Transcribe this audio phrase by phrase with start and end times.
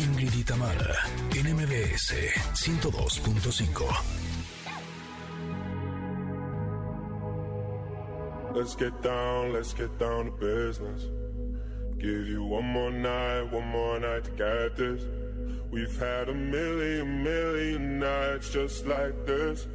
[0.00, 0.96] Ingrid y Tamara,
[1.30, 2.14] NMBS
[2.54, 3.84] 102.5.
[8.54, 11.02] Let's get down, let's get down to business.
[11.98, 15.02] Give you one more night, one more night to get this.
[15.70, 19.66] We've had a million, million nights just like this.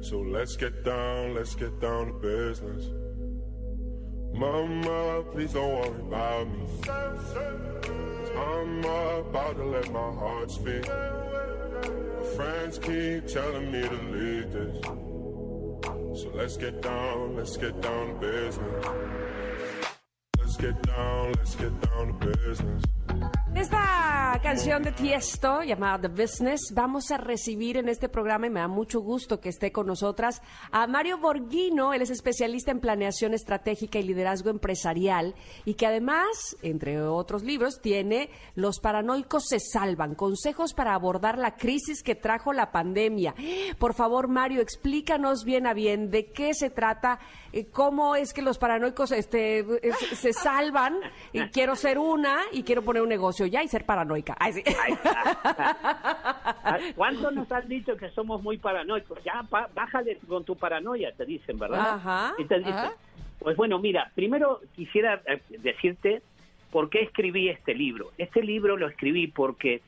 [0.00, 2.86] So let's get down, let's get down to business.
[4.32, 7.71] Mama, please don't worry about me.
[8.42, 10.88] I'm about to let my heart speak.
[10.88, 14.76] My friends keep telling me to leave this.
[16.20, 18.86] So let's get down, let's get down to business.
[20.38, 22.82] Let's get down, let's get down to business.
[23.54, 23.91] Esta
[24.42, 28.66] canción de Tiesto llamada The Business vamos a recibir en este programa y me da
[28.66, 30.42] mucho gusto que esté con nosotras
[30.72, 36.56] a Mario Borghino, él es especialista en planeación estratégica y liderazgo empresarial y que además,
[36.62, 42.52] entre otros libros, tiene Los paranoicos se salvan, consejos para abordar la crisis que trajo
[42.52, 43.36] la pandemia.
[43.78, 47.20] Por favor, Mario, explícanos bien a bien de qué se trata,
[47.52, 49.64] eh, cómo es que los paranoicos este,
[50.16, 50.96] se salvan,
[51.32, 54.31] y quiero ser una y quiero poner un negocio ya y ser paranoica.
[54.38, 54.62] Ay, sí.
[56.96, 59.22] ¿Cuánto nos han dicho que somos muy paranoicos?
[59.24, 61.94] Ya, pa- bájale con tu paranoia, te dicen, ¿verdad?
[61.94, 62.92] Ajá, Y te dicen, ajá.
[63.38, 66.22] Pues bueno, mira, primero quisiera eh, decirte
[66.70, 68.12] por qué escribí este libro.
[68.16, 69.82] Este libro lo escribí porque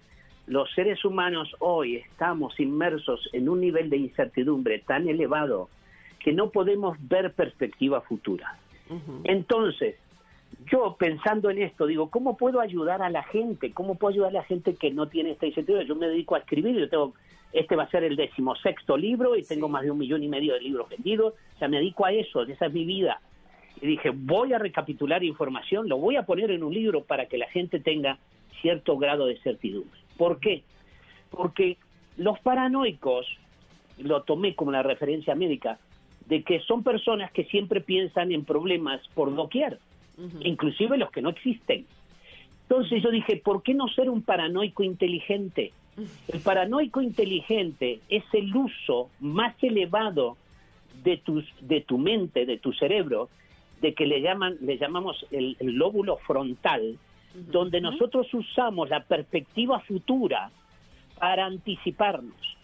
[0.47, 5.69] los seres humanos hoy estamos inmersos en un nivel de incertidumbre tan elevado
[6.19, 8.59] que no podemos ver perspectiva futura.
[9.25, 9.97] Entonces,
[10.71, 13.73] yo pensando en esto, digo, ¿cómo puedo ayudar a la gente?
[13.73, 15.87] ¿Cómo puedo ayudar a la gente que no tiene esta incertidumbre?
[15.87, 17.15] Yo me dedico a escribir, yo tengo,
[17.53, 20.55] este va a ser el decimosexto libro y tengo más de un millón y medio
[20.55, 23.21] de libros vendidos, o sea, me dedico a eso, esa es mi vida.
[23.81, 27.39] Y dije, voy a recapitular información, lo voy a poner en un libro para que
[27.39, 28.19] la gente tenga
[28.61, 30.01] cierto grado de certidumbre.
[30.17, 30.63] ¿Por qué?
[31.31, 31.77] Porque
[32.17, 33.27] los paranoicos,
[33.99, 35.79] lo tomé como la referencia médica,
[36.27, 39.79] de que son personas que siempre piensan en problemas por doquier,
[40.41, 41.87] inclusive los que no existen.
[42.63, 45.73] Entonces yo dije, ¿por qué no ser un paranoico inteligente?
[46.29, 50.37] El paranoico inteligente es el uso más elevado
[51.05, 53.29] de, tus, de tu mente, de tu cerebro,
[53.81, 56.99] de que le, llaman, le llamamos el, el lóbulo frontal,
[57.35, 60.51] donde nosotros usamos la perspectiva futura
[61.19, 62.57] para anticiparnos.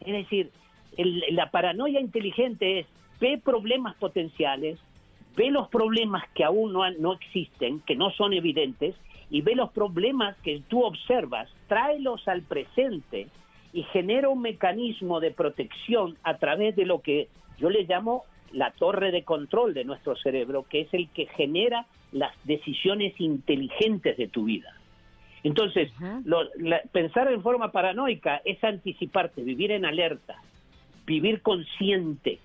[0.00, 0.50] Es decir,
[0.96, 2.86] el- la paranoia inteligente es
[3.20, 4.78] ve problemas potenciales,
[5.38, 8.94] ve los problemas que aún no, no existen, que no son evidentes,
[9.30, 13.28] y ve los problemas que tú observas, tráelos al presente
[13.72, 17.28] y genera un mecanismo de protección a través de lo que
[17.58, 21.86] yo le llamo la torre de control de nuestro cerebro, que es el que genera
[22.12, 24.72] las decisiones inteligentes de tu vida.
[25.44, 25.92] Entonces,
[26.24, 30.36] lo- la- pensar en forma paranoica es anticiparte, vivir en alerta,
[31.06, 32.38] vivir consciente,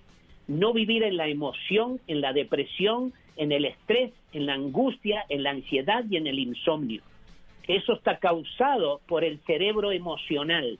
[0.47, 5.43] no vivir en la emoción, en la depresión, en el estrés, en la angustia, en
[5.43, 7.01] la ansiedad y en el insomnio.
[7.67, 10.77] Eso está causado por el cerebro emocional.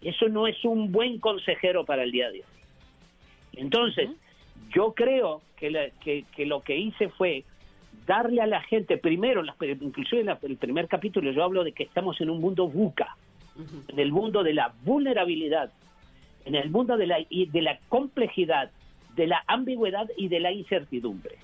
[0.00, 2.44] Eso no es un buen consejero para el día de hoy.
[3.54, 4.10] Entonces,
[4.74, 7.44] yo creo que, la- que- que lo que hice fue
[8.06, 11.72] darle a la gente, primero, las- inclusive en la- el primer capítulo yo hablo de
[11.72, 13.16] que estamos en un mundo buca,
[13.88, 15.72] en el mundo de la vulnerabilidad,
[16.44, 18.70] en el mundo de la, de la complejidad,
[19.16, 21.36] de la ambigüedad y de la incertidumbre.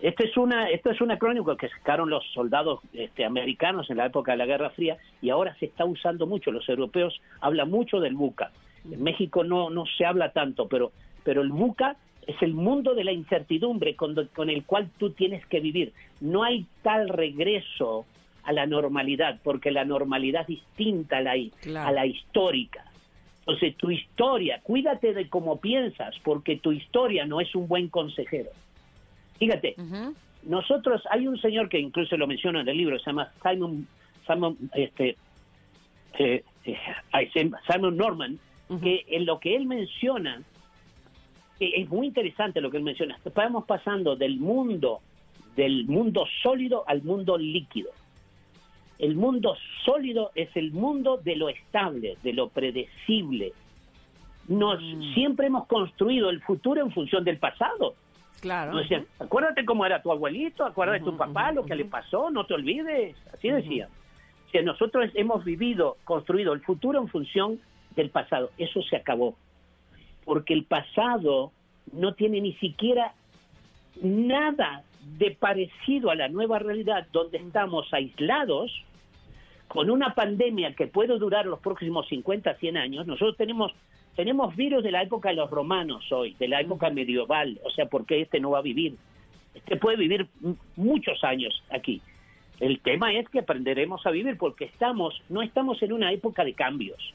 [0.00, 4.06] Esta es una, esto es una crónica que sacaron los soldados este, americanos en la
[4.06, 6.50] época de la Guerra Fría y ahora se está usando mucho.
[6.50, 8.50] Los europeos hablan mucho del buca.
[8.90, 10.90] En México no, no se habla tanto, pero,
[11.22, 15.44] pero el buca es el mundo de la incertidumbre con, con el cual tú tienes
[15.46, 15.92] que vivir.
[16.20, 18.06] No hay tal regreso
[18.42, 21.88] a la normalidad, porque la normalidad distinta a la, Claro.
[21.88, 22.84] a la histórica.
[23.50, 28.50] Entonces, tu historia, cuídate de cómo piensas, porque tu historia no es un buen consejero.
[29.40, 29.74] Fíjate,
[30.44, 33.88] nosotros, hay un señor que incluso lo menciona en el libro, se llama Simon,
[34.24, 35.16] Simon, este,
[36.20, 38.38] eh, eh, Simon Norman,
[38.80, 40.40] que en lo que él menciona,
[41.58, 45.00] que es muy interesante lo que él menciona, estamos pasando del mundo,
[45.56, 47.90] del mundo sólido al mundo líquido.
[49.00, 49.56] El mundo
[49.86, 53.54] sólido es el mundo de lo estable, de lo predecible.
[54.46, 54.78] Nos
[55.14, 57.94] siempre hemos construido el futuro en función del pasado.
[58.42, 58.72] Claro.
[58.72, 62.30] Nos decían, acuérdate cómo era tu abuelito, acuérdate de tu papá, lo que le pasó,
[62.30, 63.16] no te olvides.
[63.32, 63.88] Así decían.
[64.46, 67.58] O sea, nosotros hemos vivido, construido el futuro en función
[67.96, 68.50] del pasado.
[68.58, 69.34] Eso se acabó.
[70.26, 71.52] Porque el pasado
[71.92, 73.14] no tiene ni siquiera
[74.02, 74.82] nada
[75.16, 78.84] de parecido a la nueva realidad donde estamos aislados
[79.70, 83.72] con una pandemia que puede durar los próximos 50, 100 años, nosotros tenemos
[84.16, 87.86] tenemos virus de la época de los romanos hoy, de la época medieval, o sea,
[87.86, 88.96] ¿por qué este no va a vivir?
[89.54, 90.26] Este puede vivir
[90.74, 92.02] muchos años aquí.
[92.58, 96.54] El tema es que aprenderemos a vivir porque estamos, no estamos en una época de
[96.54, 97.14] cambios.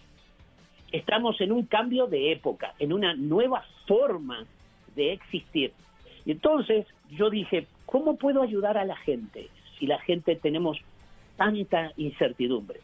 [0.94, 4.46] Estamos en un cambio de época, en una nueva forma
[4.96, 5.74] de existir.
[6.26, 10.80] Y entonces yo dije, ¿cómo puedo ayudar a la gente si la gente tenemos
[11.36, 12.80] tanta incertidumbre?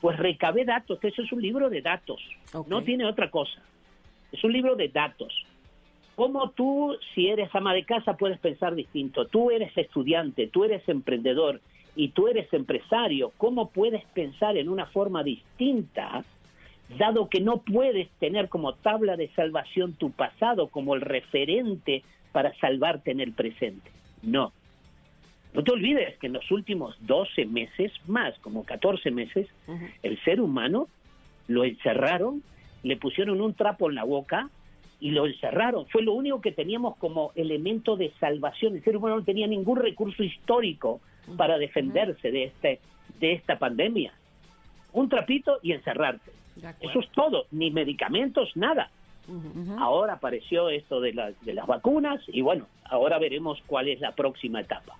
[0.00, 2.20] Pues recabé datos, eso es un libro de datos,
[2.66, 3.62] no tiene otra cosa.
[4.32, 5.32] Es un libro de datos.
[6.16, 9.26] ¿Cómo tú, si eres ama de casa, puedes pensar distinto?
[9.26, 11.60] Tú eres estudiante, tú eres emprendedor
[11.96, 13.32] y tú eres empresario.
[13.38, 16.24] ¿Cómo puedes pensar en una forma distinta,
[16.98, 22.54] dado que no puedes tener como tabla de salvación tu pasado como el referente para
[22.58, 23.90] salvarte en el presente?
[24.22, 24.52] No.
[25.52, 29.48] No te olvides que en los últimos 12 meses, más como 14 meses,
[30.02, 30.88] el ser humano
[31.48, 32.42] lo encerraron,
[32.82, 34.48] le pusieron un trapo en la boca
[35.00, 35.86] y lo encerraron.
[35.86, 38.76] Fue lo único que teníamos como elemento de salvación.
[38.76, 41.00] El ser humano no tenía ningún recurso histórico
[41.36, 42.80] para defenderse de, este,
[43.18, 44.12] de esta pandemia.
[44.92, 46.30] Un trapito y encerrarte.
[46.80, 48.90] Eso es todo, ni medicamentos, nada.
[49.78, 54.60] Ahora apareció esto de, de las vacunas y bueno, ahora veremos cuál es la próxima
[54.60, 54.96] etapa.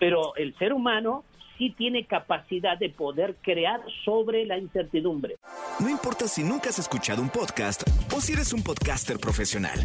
[0.00, 1.24] Pero el ser humano
[1.56, 5.36] sí tiene capacidad de poder crear sobre la incertidumbre.
[5.78, 7.82] No importa si nunca has escuchado un podcast
[8.12, 9.78] o si eres un podcaster profesional.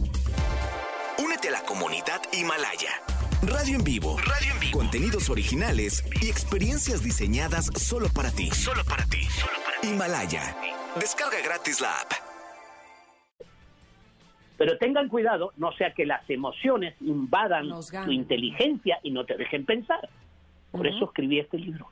[1.24, 3.02] Únete a la comunidad Himalaya.
[3.42, 4.18] Radio en vivo.
[4.18, 4.80] Radio en vivo.
[4.80, 8.50] Contenidos originales y experiencias diseñadas solo para ti.
[8.52, 9.24] Solo para ti.
[9.24, 9.88] Solo para ti.
[9.90, 10.58] Himalaya.
[11.00, 12.25] Descarga gratis la app.
[14.57, 17.69] Pero tengan cuidado, no sea que las emociones invadan
[18.06, 20.10] tu inteligencia y no te dejen pensar.
[20.72, 21.88] Por eso escribí este libro,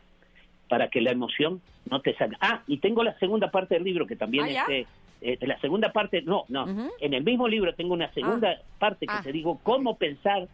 [0.69, 2.37] para que la emoción no te salga.
[2.41, 4.87] Ah, y tengo la segunda parte del libro que también es
[5.25, 6.65] eh, la segunda parte, no, no,
[6.99, 8.63] en el mismo libro tengo una segunda ah.
[8.77, 9.21] parte que ah.
[9.23, 10.49] te digo cómo pensar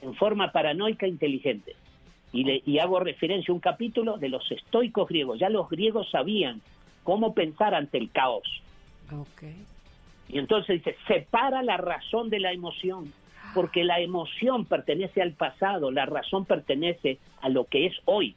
[0.00, 1.74] en forma paranoica inteligente.
[2.32, 5.38] Y, le, y hago referencia a un capítulo de los estoicos griegos.
[5.38, 6.62] Ya los griegos sabían
[7.02, 8.62] cómo pensar ante el caos.
[10.32, 13.12] Y entonces dice, separa la razón de la emoción
[13.54, 18.34] porque la emoción pertenece al pasado, la razón pertenece a lo que es hoy.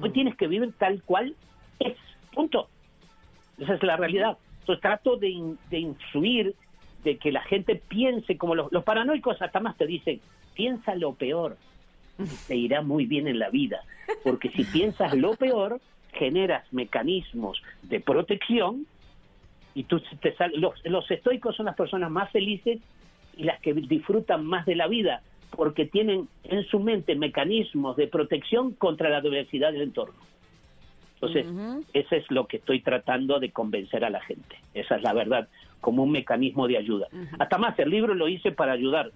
[0.00, 0.12] Hoy mm.
[0.12, 1.34] tienes que vivir tal cual
[1.78, 1.96] es,
[2.32, 2.68] punto.
[3.58, 4.38] Esa es la realidad.
[4.60, 6.54] Entonces trato de, de influir,
[7.04, 10.20] de que la gente piense como los, los paranoicos hasta más te dicen,
[10.54, 11.56] piensa lo peor,
[12.46, 13.82] te irá muy bien en la vida,
[14.24, 15.80] porque si piensas lo peor,
[16.12, 18.86] generas mecanismos de protección
[19.78, 22.80] y tú te los, los estoicos son las personas más felices
[23.36, 25.22] y las que disfrutan más de la vida
[25.56, 30.18] porque tienen en su mente mecanismos de protección contra la diversidad del entorno.
[31.14, 31.46] Entonces,
[31.92, 34.56] eso es lo que estoy tratando de convencer a la gente.
[34.74, 35.48] Esa es la verdad,
[35.80, 37.06] como un mecanismo de ayuda.
[37.38, 39.12] Hasta más, el libro lo hice para ayudar.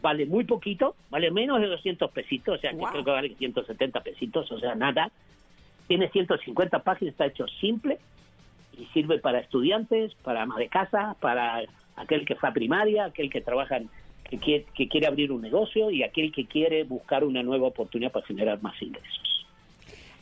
[0.00, 4.00] Vale muy poquito, vale menos de 200 pesitos, o sea, que creo que vale 170
[4.00, 5.10] pesitos, o sea, nada.
[5.88, 7.98] Tiene 150 páginas, está hecho simple
[8.78, 11.62] y sirve para estudiantes, para amas de casa, para
[11.96, 13.80] aquel que fue a primaria, aquel que trabaja,
[14.28, 18.12] que quiere, que quiere abrir un negocio y aquel que quiere buscar una nueva oportunidad
[18.12, 19.46] para generar más ingresos.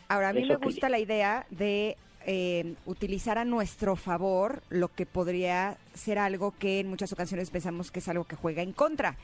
[0.08, 5.06] Ahora, a mí me gusta la idea de eh, utilizar a nuestro favor lo que
[5.06, 9.17] podría ser algo que en muchas ocasiones pensamos que es algo que juega en contra.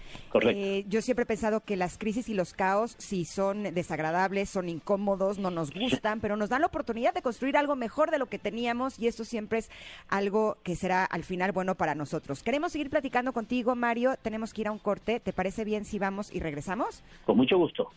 [0.42, 4.68] Eh, yo siempre he pensado que las crisis y los caos, si son desagradables, son
[4.68, 8.26] incómodos, no nos gustan, pero nos dan la oportunidad de construir algo mejor de lo
[8.26, 9.70] que teníamos y esto siempre es
[10.08, 12.42] algo que será al final bueno para nosotros.
[12.42, 14.14] Queremos seguir platicando contigo, Mario.
[14.22, 15.20] Tenemos que ir a un corte.
[15.20, 17.02] ¿Te parece bien si vamos y regresamos?
[17.24, 17.90] Con mucho gusto.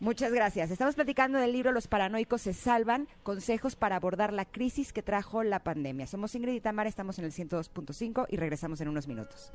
[0.00, 0.70] Muchas gracias.
[0.70, 5.42] Estamos platicando del libro Los paranoicos se salvan, consejos para abordar la crisis que trajo
[5.42, 6.06] la pandemia.
[6.06, 9.52] Somos Ingrid y Tamara, estamos en el 102.5 y regresamos en unos minutos.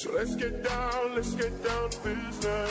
[0.00, 2.70] So let's get down, let's get down to business.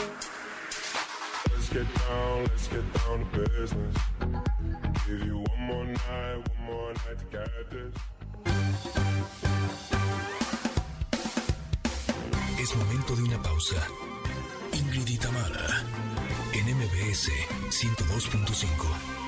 [1.52, 3.96] Let's get down, let's get down to business.
[5.06, 7.94] Give you one more night, one more night to get this.
[12.58, 13.80] Es momento de una pausa.
[14.72, 15.84] Ingrid y Tamara,
[16.52, 17.30] en MBS
[17.70, 19.19] 102.5.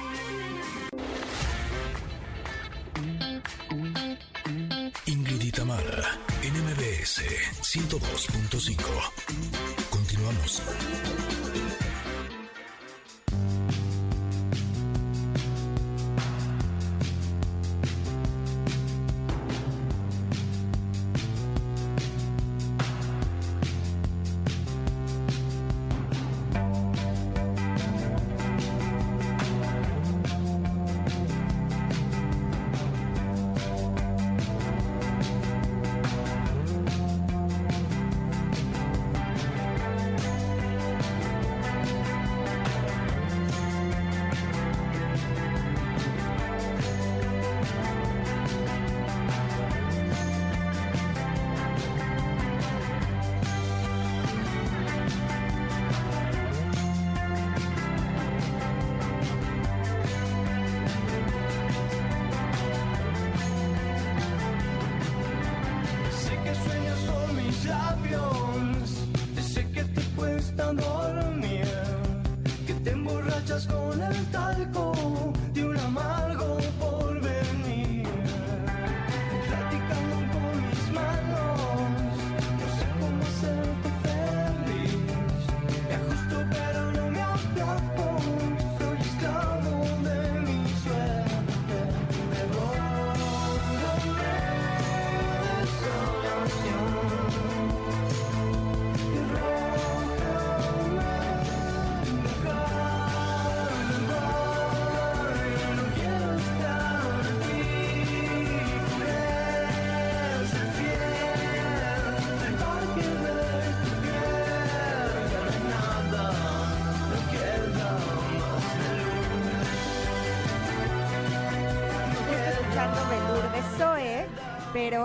[7.73, 8.77] 102.5.
[9.89, 10.61] Continuamos.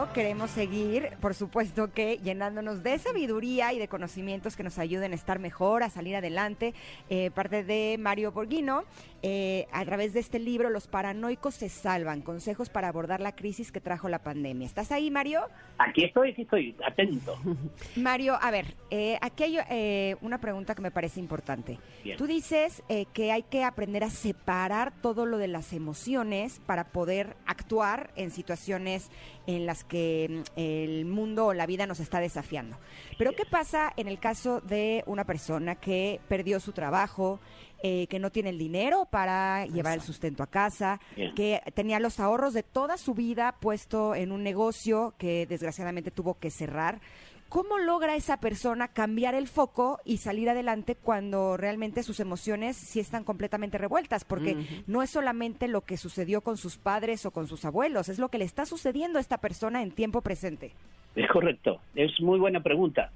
[0.07, 5.11] Pero queremos seguir, por supuesto que llenándonos de sabiduría y de conocimientos que nos ayuden
[5.11, 6.73] a estar mejor, a salir adelante.
[7.09, 8.83] Eh, parte de Mario Borghino,
[9.21, 13.71] eh, a través de este libro, Los paranoicos se salvan, consejos para abordar la crisis
[13.71, 14.65] que trajo la pandemia.
[14.65, 15.41] ¿Estás ahí, Mario?
[15.77, 17.37] Aquí estoy, aquí estoy, atento.
[17.95, 21.79] Mario, a ver, eh, aquí hay una pregunta que me parece importante.
[22.17, 22.83] Tú dices
[23.13, 28.31] que hay que aprender a separar todo lo de las emociones para poder actuar en
[28.31, 29.09] situaciones
[29.47, 32.77] en las que mm, el mundo o la vida nos está desafiando.
[33.17, 37.39] Pero ¿qué pasa en el caso de una persona que perdió su trabajo,
[37.81, 40.99] eh, que no tiene el dinero para llevar el sustento a casa,
[41.35, 46.35] que tenía los ahorros de toda su vida puesto en un negocio que desgraciadamente tuvo
[46.35, 47.01] que cerrar?
[47.49, 52.99] ¿Cómo logra esa persona cambiar el foco y salir adelante cuando realmente sus emociones sí
[52.99, 54.25] están completamente revueltas?
[54.25, 58.19] Porque no es solamente lo que sucedió con sus padres o con sus abuelos, es
[58.19, 60.71] lo que le está sucediendo a esta persona en tiempo presente.
[61.15, 63.11] Es correcto, es muy buena pregunta,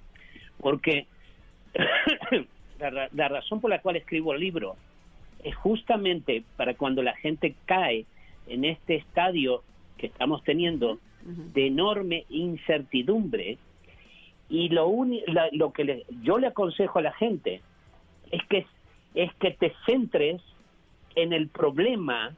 [0.59, 1.07] porque
[2.79, 4.75] la, la razón por la cual escribo el libro
[5.43, 8.05] es justamente para cuando la gente cae
[8.47, 9.63] en este estadio
[9.97, 13.57] que estamos teniendo de enorme incertidumbre,
[14.51, 14.91] y lo,
[15.53, 17.61] lo que yo le aconsejo a la gente
[18.31, 18.65] es que,
[19.15, 20.41] es que te centres
[21.15, 22.35] en el problema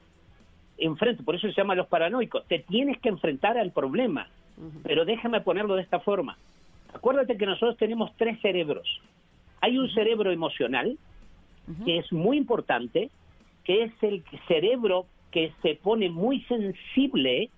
[0.77, 4.27] enfrente, por eso se llama los paranoicos, te tienes que enfrentar al problema,
[4.83, 6.37] pero déjame ponerlo de esta forma.
[6.93, 9.01] Acuérdate que nosotros tenemos tres cerebros.
[9.61, 10.97] Hay un cerebro emocional,
[11.83, 13.09] que es muy importante,
[13.63, 17.49] que es el cerebro que se pone muy sensible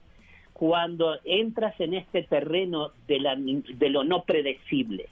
[0.55, 5.09] cuando entras en este terreno de, la, de lo no predecible.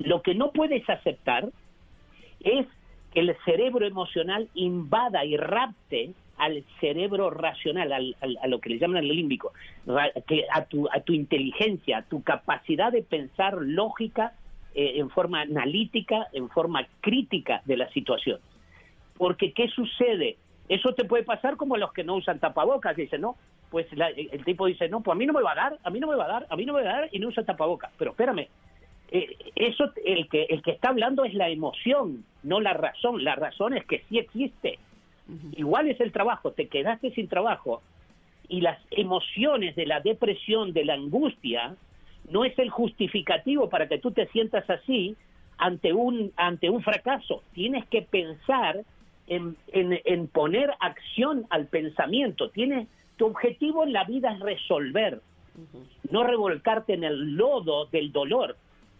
[0.00, 1.48] Lo que no puedes aceptar
[2.40, 2.66] es
[3.14, 8.78] que el cerebro emocional invada y rapte al cerebro racional, al, a lo que le
[8.78, 9.54] llaman el límbico,
[10.26, 14.34] que a, tu, a tu inteligencia, a tu capacidad de pensar lógica
[14.74, 18.40] eh, en forma analítica, en forma crítica de la situación.
[19.16, 20.36] Porque, ¿qué sucede?
[20.68, 23.36] Eso te puede pasar como los que no usan tapabocas, dicen, no,
[23.72, 25.98] pues el tipo dice, no, pues a mí no me va a dar, a mí
[25.98, 27.42] no me va a dar, a mí no me va a dar y no usa
[27.42, 27.90] tapabocas.
[27.96, 28.46] Pero espérame,
[29.10, 33.24] eh, eso el que, el que está hablando es la emoción, no la razón.
[33.24, 34.78] La razón es que sí existe.
[35.56, 37.80] Igual es el trabajo, te quedaste sin trabajo
[38.46, 41.74] y las emociones de la depresión, de la angustia,
[42.28, 45.16] no es el justificativo para que tú te sientas así
[45.56, 47.42] ante un, ante un fracaso.
[47.54, 48.82] Tienes que pensar
[49.28, 52.50] en, en, en poner acción al pensamiento.
[52.50, 52.86] Tienes
[53.22, 55.20] tu objetivo en la vida es resolver,
[56.10, 58.56] no revolcarte en el lodo del dolor,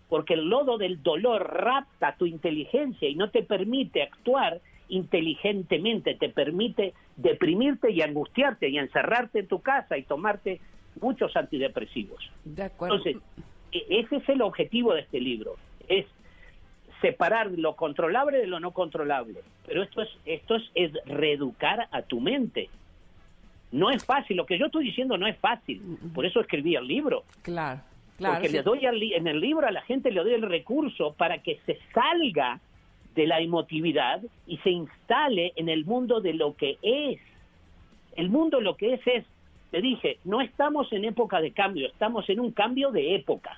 [0.09, 6.29] porque el lodo del dolor rapta tu inteligencia y no te permite actuar inteligentemente, te
[6.29, 10.61] permite deprimirte y angustiarte y encerrarte en tu casa y tomarte
[11.01, 12.23] muchos antidepresivos.
[12.93, 13.17] Entonces,
[13.73, 15.57] e, ese es el objetivo de este libro,
[15.89, 16.07] es
[17.01, 19.41] separar lo controlable de lo no controlable.
[19.67, 22.71] Pero esto es, esto es, es reeducar a tu mente.
[23.73, 25.81] No es fácil, lo que yo estoy diciendo no es fácil,
[26.15, 27.25] por eso escribí el libro.
[27.41, 27.81] Claro,
[28.19, 28.35] claro.
[28.35, 31.59] Porque le doy en el libro a la gente le doy el recurso para que
[31.65, 32.61] se salga
[33.15, 37.21] de la emotividad y se instale en el mundo de lo que es.
[38.17, 39.25] El mundo lo que es es,
[39.71, 43.57] te dije, no estamos en época de cambio, estamos en un cambio de épocas.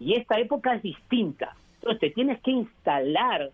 [0.00, 1.56] Y esta época es distinta.
[1.76, 3.50] Entonces te tienes que instalar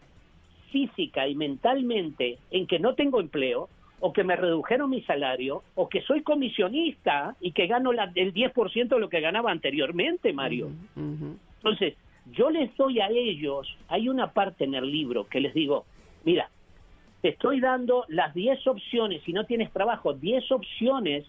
[0.70, 3.68] física y mentalmente en que no tengo empleo,
[4.00, 8.32] o que me redujeron mi salario, o que soy comisionista y que gano la, el
[8.32, 10.70] 10% de lo que ganaba anteriormente, Mario.
[10.96, 11.94] Entonces,
[12.32, 15.84] yo les doy a ellos, hay una parte en el libro que les digo,
[16.24, 16.50] mira,
[17.20, 21.26] te estoy dando las 10 opciones, si no tienes trabajo, 10 opciones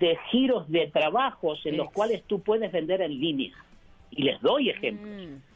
[0.00, 3.52] de giros de trabajos en los cuales tú puedes vender en línea.
[4.10, 5.10] Y les doy ejemplos.
[5.10, 5.51] Mm.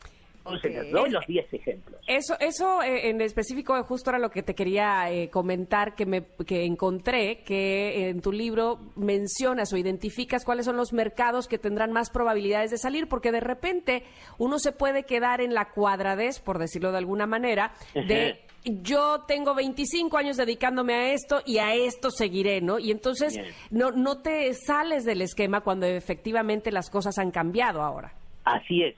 [0.46, 2.00] Entonces, doy los 10 ejemplos.
[2.06, 6.24] Eso, eso eh, en específico, justo era lo que te quería eh, comentar, que, me,
[6.46, 11.92] que encontré, que en tu libro mencionas o identificas cuáles son los mercados que tendrán
[11.92, 14.02] más probabilidades de salir, porque de repente
[14.38, 19.54] uno se puede quedar en la cuadradez, por decirlo de alguna manera, de yo tengo
[19.54, 22.78] 25 años dedicándome a esto y a esto seguiré, ¿no?
[22.78, 23.38] Y entonces
[23.70, 28.12] no, no te sales del esquema cuando efectivamente las cosas han cambiado ahora.
[28.44, 28.94] Así es.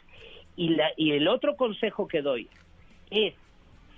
[0.59, 2.49] Y, la, y el otro consejo que doy
[3.11, 3.33] es,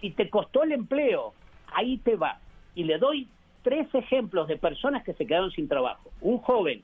[0.03, 1.33] si te costó el empleo,
[1.73, 2.39] ahí te va.
[2.75, 3.29] Y le doy
[3.63, 6.11] tres ejemplos de personas que se quedaron sin trabajo.
[6.21, 6.83] Un joven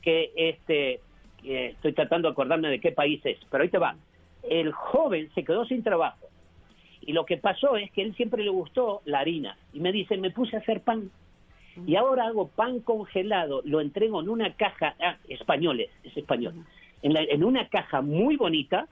[0.00, 1.00] que, este,
[1.42, 3.96] estoy tratando de acordarme de qué país es, pero ahí te va.
[4.44, 6.28] El joven se quedó sin trabajo.
[7.00, 9.58] Y lo que pasó es que él siempre le gustó la harina.
[9.72, 11.10] Y me dice, me puse a hacer pan.
[11.84, 16.54] Y ahora hago pan congelado, lo entrego en una caja, ah, españoles, es español,
[17.02, 18.86] en, en una caja muy bonita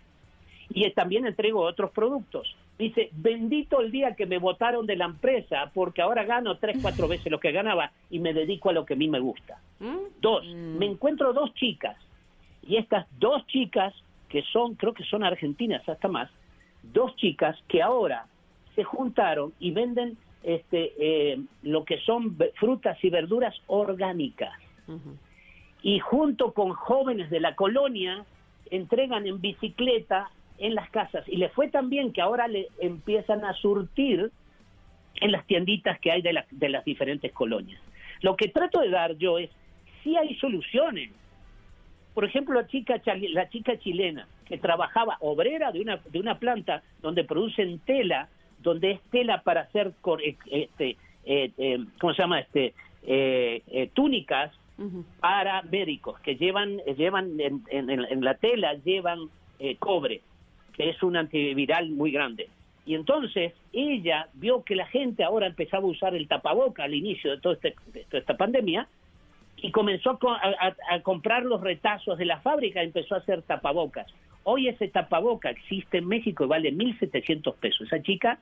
[0.70, 2.54] y también entrego otros productos.
[2.78, 7.08] Dice, bendito el día que me votaron de la empresa porque ahora gano tres, cuatro
[7.08, 9.58] veces lo que ganaba y me dedico a lo que a mí me gusta.
[9.80, 10.20] ¿Mm?
[10.20, 11.96] Dos, me encuentro dos chicas
[12.62, 13.94] y estas dos chicas
[14.28, 16.30] que son, creo que son argentinas hasta más,
[16.82, 18.26] dos chicas que ahora
[18.74, 24.52] se juntaron y venden este, eh, lo que son frutas y verduras orgánicas.
[25.82, 28.24] Y junto con jóvenes de la colonia
[28.70, 31.24] entregan en bicicleta en las casas.
[31.28, 34.30] Y le fue tan bien que ahora le empiezan a surtir
[35.20, 37.80] en las tienditas que hay de, de las diferentes colonias.
[38.20, 39.50] Lo que trato de dar yo es,
[40.02, 41.10] si hay soluciones.
[42.14, 46.82] Por ejemplo, la chica, la chica chilena que trabajaba obrera de una, de una planta
[47.00, 48.28] donde producen tela,
[48.60, 52.40] donde es tela para hacer, eh, este, eh, eh, ¿cómo se llama?
[52.40, 52.74] Este,
[53.94, 54.52] túnicas
[55.20, 59.28] para médicos que llevan, llevan en, en la tela, llevan
[59.78, 60.22] cobre
[60.78, 62.48] que es un antiviral muy grande.
[62.86, 67.32] Y entonces ella vio que la gente ahora empezaba a usar el tapaboca al inicio
[67.32, 67.74] de, todo este,
[68.08, 68.88] toda esta pandemia
[69.56, 74.06] y comenzó a, comprar los retazos de la fábrica y empezó a hacer tapabocas.
[74.44, 77.88] Hoy ese tapaboca existe en México y vale 1.700 pesos.
[77.88, 78.38] Esa chica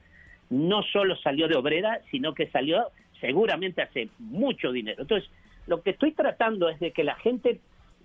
[0.51, 5.03] no solo salió de obrera, sino que salió seguramente hace mucho dinero.
[5.03, 5.29] Entonces,
[5.67, 7.61] lo que estoy tratando es de que la gente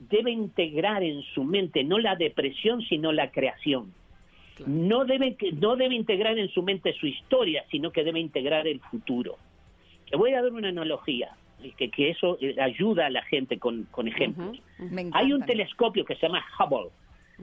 [0.09, 3.93] debe integrar en su mente no la depresión, sino la creación.
[4.67, 8.80] No, debe, no debe integrar en su mente su historia, sino que debe integrar el
[8.80, 9.38] futuro.
[10.10, 11.36] Te voy a dar una analogía,
[11.78, 14.62] que, que eso eh, ayuda a la gente con, con ejemplos.
[15.13, 16.89] Hay un telescopio que se llama Hubble,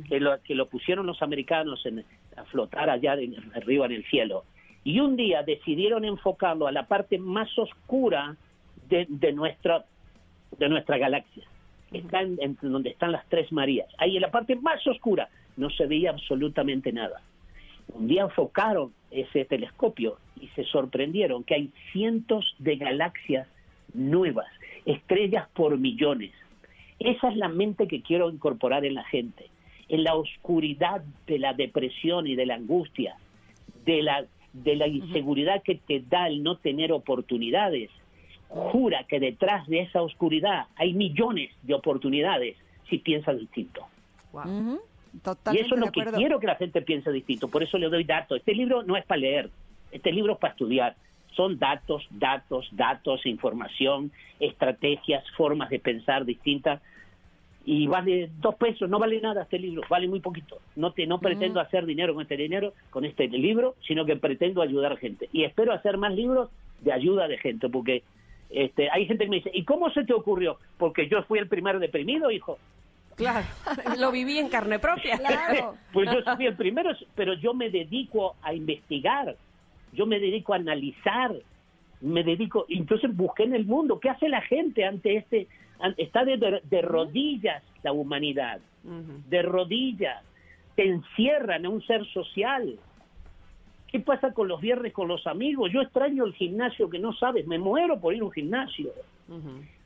[0.08, 2.04] que lo, que lo pusieron los americanos en,
[2.36, 3.16] a flotar allá
[3.54, 4.44] arriba en el cielo.
[4.84, 8.36] Y un día decidieron enfocarlo a la parte más oscura
[8.88, 9.84] de, de nuestra,
[10.58, 11.44] de nuestra galaxia.
[11.92, 13.88] Está en, donde están las tres Marías.
[13.98, 17.20] Ahí en la parte más oscura no se veía absolutamente nada.
[17.88, 23.48] Un día enfocaron ese telescopio y se sorprendieron que hay cientos de galaxias
[23.92, 24.46] nuevas,
[24.86, 26.32] estrellas por millones.
[26.98, 29.46] Esa es la mente que quiero incorporar en la gente.
[29.88, 33.16] En la oscuridad de la depresión y de la angustia,
[33.84, 37.90] de la, de la inseguridad que te da el no tener oportunidades,
[38.48, 42.56] jura que detrás de esa oscuridad hay millones de oportunidades
[42.88, 43.86] si piensas distinto
[45.52, 48.04] y eso es lo que quiero que la gente piense distinto, por eso le doy
[48.04, 48.38] datos.
[48.38, 49.50] Este libro no es para leer,
[49.90, 50.96] este libro es para estudiar.
[51.34, 56.82] Son datos, datos, datos, información, estrategias, formas de pensar distintas.
[57.64, 60.58] Y vale dos pesos, no vale nada este libro, vale muy poquito.
[60.74, 64.62] No, te, no pretendo hacer dinero con este dinero, con este libro, sino que pretendo
[64.62, 65.28] ayudar a gente.
[65.32, 66.48] Y espero hacer más libros
[66.80, 68.02] de ayuda de gente, porque
[68.50, 70.58] este, hay gente que me dice, ¿y cómo se te ocurrió?
[70.78, 72.58] Porque yo fui el primero deprimido, hijo.
[73.18, 73.46] Claro,
[73.98, 75.18] lo viví en carne propia.
[75.18, 75.76] Claro.
[75.92, 79.36] Pues yo soy el primero, pero yo me dedico a investigar,
[79.92, 81.34] yo me dedico a analizar,
[82.00, 85.48] me dedico, entonces busqué en el mundo, ¿qué hace la gente ante este,
[85.96, 90.22] está de, rodillas la humanidad, de rodillas,
[90.78, 92.78] te encierran a un ser social.
[93.88, 95.72] ¿Qué pasa con los viernes con los amigos?
[95.72, 98.92] Yo extraño el gimnasio que no sabes, me muero por ir a un gimnasio.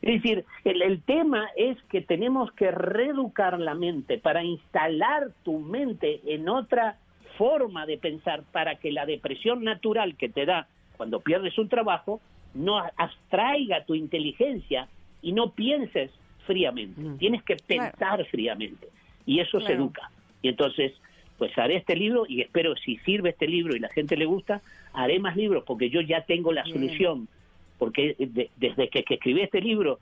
[0.03, 6.21] Es decir, el, tema es que tenemos que reeducar la mente para instalar tu mente
[6.27, 6.99] en otra
[7.37, 12.21] forma de pensar para que la depresión natural que te da cuando pierdes un trabajo
[12.55, 14.89] no abstraiga tu inteligencia
[15.23, 16.11] y no pienses
[16.47, 17.01] fríamente.
[17.19, 18.89] Tienes que pensar fríamente.
[19.27, 20.11] Y eso se educa.
[20.43, 20.93] Y entonces,
[21.39, 24.63] pues haré este libro y espero si sirve este libro y la gente le gusta,
[24.93, 27.29] haré más libros porque yo ya tengo la solución
[27.79, 28.17] porque
[28.57, 29.99] desde que, escribí este libro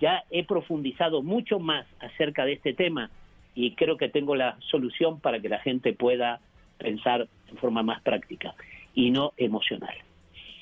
[0.00, 3.10] ya he profundizado mucho más acerca de este tema
[3.54, 6.40] y creo que tengo la solución para que la gente pueda
[6.78, 8.54] pensar en forma más práctica
[8.94, 9.94] y no emocional.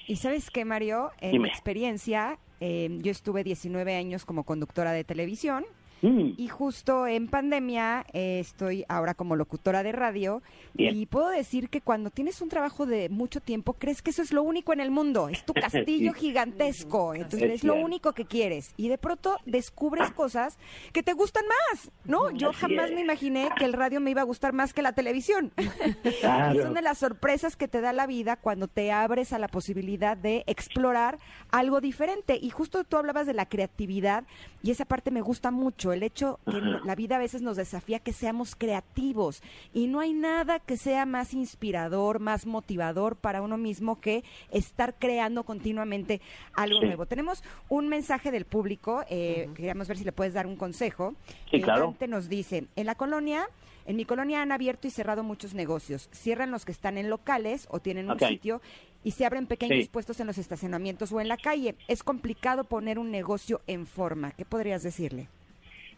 [0.06, 5.04] Y sabes qué, Mario, en mi experiencia, eh, yo estuve 19 años como conductora de
[5.04, 5.64] televisión
[6.02, 6.32] Mm.
[6.36, 10.42] Y justo en pandemia eh, estoy ahora como locutora de radio
[10.74, 14.32] y puedo decir que cuando tienes un trabajo de mucho tiempo, crees que eso es
[14.32, 18.74] lo único en el mundo, es tu castillo gigantesco, entonces es, lo único que quieres
[18.76, 20.58] y de pronto descubres cosas
[20.92, 22.30] que te gustan más, ¿no?
[22.30, 25.52] Yo jamás me imaginé que el radio me iba a gustar más que la televisión.
[26.62, 30.16] son de las sorpresas que te da la vida cuando te abres a la posibilidad
[30.16, 31.18] de explorar
[31.50, 32.38] algo diferente.
[32.40, 34.24] Y justo tú hablabas de la creatividad
[34.62, 37.56] y esa parte me gusta mucho mucho, el hecho que la vida a veces nos
[37.56, 43.42] desafía que seamos creativos y no hay nada que sea más inspirador, más motivador para
[43.42, 46.20] uno mismo que estar creando continuamente
[46.54, 47.06] algo nuevo.
[47.06, 51.14] Tenemos un mensaje del público, eh, queríamos ver si le puedes dar un consejo.
[51.50, 51.94] Sí, claro.
[52.08, 53.48] nos dice, en la colonia
[53.86, 56.08] en mi colonia han abierto y cerrado muchos negocios.
[56.12, 58.60] Cierran los que están en locales o tienen un sitio
[59.04, 61.76] y se abren pequeños puestos en los estacionamientos o en la calle.
[61.86, 64.32] Es complicado poner un negocio en forma.
[64.32, 65.28] ¿Qué podrías decirle?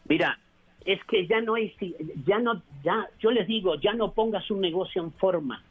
[0.08, 0.38] Mira,
[0.84, 1.74] es que ya no hay,
[2.26, 5.62] ya no, ya, yo les digo, ya no pongas un negocio en forma,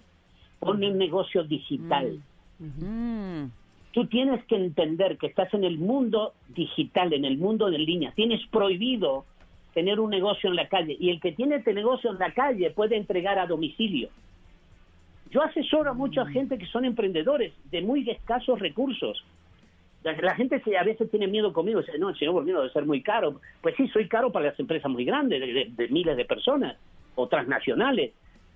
[0.60, 2.19] pon un negocio digital.
[2.60, 3.45] Mm.
[3.91, 8.12] Tú tienes que entender que estás en el mundo digital, en el mundo de línea.
[8.12, 9.26] Tienes prohibido
[9.73, 12.69] tener un negocio en la calle y el que tiene este negocio en la calle
[12.71, 14.10] puede entregar a domicilio.
[15.32, 16.28] Yo asesoro a mucha mm.
[16.30, 19.23] gente que son emprendedores de muy escasos recursos.
[20.22, 23.02] La, gente a veces tiene miedo conmigo, dice, no, el señor Borghino debe ser muy
[23.02, 23.41] caro.
[23.62, 25.41] Pues sí, soy caro para las empresas muy grandes,
[25.76, 26.78] de, miles de personas
[27.15, 28.13] o transnacionales,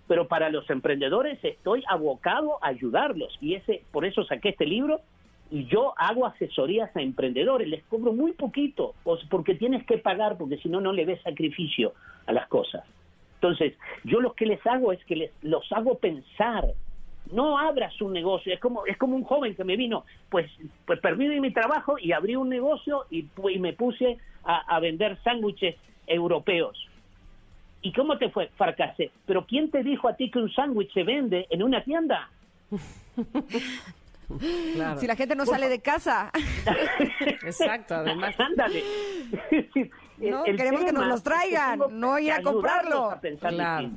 [0.08, 5.02] pero para los emprendedores estoy abocado a ayudarlos y ese por eso saqué este libro
[5.50, 8.96] y yo hago asesorías a emprendedores, les cobro muy poquito,
[9.30, 11.94] porque tienes que pagar, porque si no, no le ves sacrificio
[12.26, 12.86] a las cosas.
[13.36, 13.74] Entonces,
[14.06, 16.64] yo lo que les hago es que les, los hago pensar.
[17.32, 20.52] No abras un negocio, es como, es como un joven que me vino, pues,
[20.86, 25.18] pues perdí mi trabajo y abrí un negocio y, y me puse a, a vender
[25.24, 25.76] sándwiches
[26.08, 26.88] europeos.
[27.82, 28.50] ¿Y cómo te fue?
[28.58, 29.12] Fracasé.
[29.26, 32.30] Pero ¿quién te dijo a ti que un sándwich se vende en una tienda?
[35.00, 36.32] Si la gente no sale de casa.
[37.44, 38.36] Exacto, además.
[38.40, 38.84] Ándale.
[40.20, 43.20] no, queremos que nos los traigan, no ir a comprarlo.
[43.40, 43.90] claro.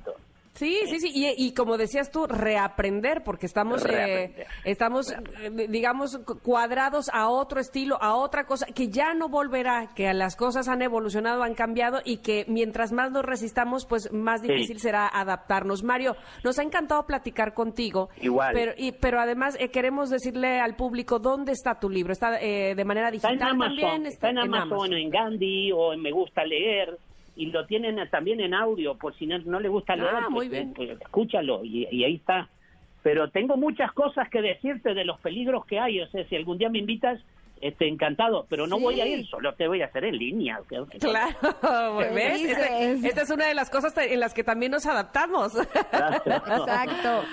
[0.55, 7.11] Sí, sí, sí, y, como decías tú, reaprender, porque estamos, eh, estamos, eh, digamos, cuadrados
[7.13, 11.43] a otro estilo, a otra cosa, que ya no volverá, que las cosas han evolucionado,
[11.43, 15.83] han cambiado y que mientras más nos resistamos, pues más difícil será adaptarnos.
[15.83, 16.15] Mario,
[16.45, 18.11] nos ha encantado platicar contigo.
[18.21, 18.55] Igual.
[18.55, 22.13] Pero, y, pero además eh, queremos decirle al público dónde está tu libro.
[22.13, 24.07] ¿Está de manera digital está en Amazon, también?
[24.07, 26.97] Está, en, Amazon, en Gandhi o en Me Gusta Leer
[27.37, 30.49] y lo tienen también en audio, por si no, no le gusta leer, ah, muy
[30.49, 30.75] pues, bien.
[30.75, 32.49] Pues, escúchalo y, y, ahí está.
[33.03, 36.59] Pero tengo muchas cosas que decirte de los peligros que hay, o sea, si algún
[36.59, 37.21] día me invitas,
[37.61, 40.61] este, encantado, pero no voy a ir, solo te voy a hacer en línea.
[41.01, 42.43] Claro, ¿ves?
[43.05, 45.55] Esta, es una de las cosas en las que también nos adaptamos.
[45.57, 47.25] Exacto.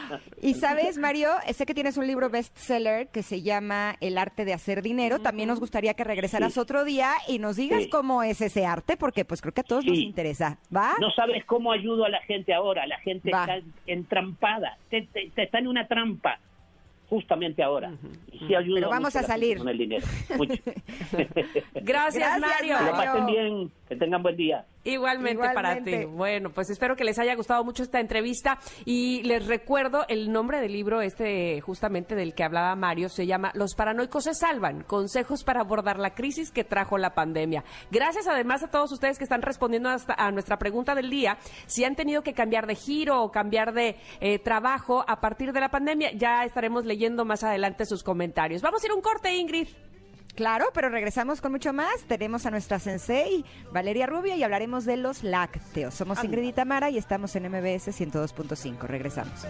[0.42, 4.54] Y sabes, Mario, sé que tienes un libro bestseller que se llama El arte de
[4.54, 5.20] hacer dinero.
[5.20, 9.26] También nos gustaría que regresaras otro día y nos digas cómo es ese arte, porque
[9.26, 10.58] pues creo que a todos nos interesa.
[10.76, 10.94] ¿Va?
[11.00, 12.88] No sabes cómo ayudo a la gente ahora.
[12.88, 16.40] La gente está entrampada, está en una trampa
[17.12, 17.92] justamente ahora.
[18.32, 19.58] Y sí ayuda Pero vamos a salir.
[19.58, 20.08] Con el dinero.
[21.76, 22.78] Gracias, Mario.
[22.78, 24.66] Que lo pasen bien, que tengan buen día.
[24.86, 26.06] Igualmente, para ti.
[26.06, 30.62] Bueno, pues espero que les haya gustado mucho esta entrevista y les recuerdo el nombre
[30.62, 35.44] del libro este justamente del que hablaba Mario se llama Los paranoicos se salvan, consejos
[35.44, 37.66] para abordar la crisis que trajo la pandemia.
[37.92, 41.84] Gracias además a todos ustedes que están respondiendo hasta a nuestra pregunta del día, si
[41.84, 45.68] han tenido que cambiar de giro o cambiar de eh, trabajo a partir de la
[45.68, 48.62] pandemia, ya estaremos leyendo más adelante sus comentarios.
[48.62, 49.68] Vamos a ir un corte, Ingrid.
[50.36, 52.02] Claro, pero regresamos con mucho más.
[52.08, 55.94] Tenemos a nuestra sensei, Valeria Rubio, y hablaremos de los lácteos.
[55.94, 58.82] Somos Ingrid y Tamara y estamos en MBS 102.5.
[58.82, 59.46] Regresamos.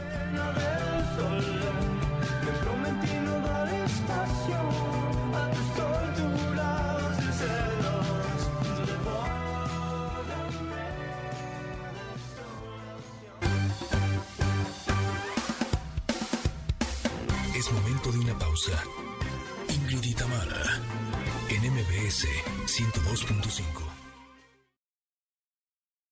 [17.55, 18.83] Es momento de una pausa.
[21.49, 22.25] En MBS
[22.65, 23.90] 102.5.